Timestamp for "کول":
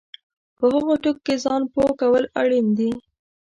2.01-2.23